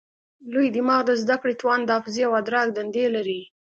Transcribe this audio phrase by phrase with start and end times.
[0.51, 3.41] لوی دماغ د زده کړې، توان، حافظې او ادراک دندې لري.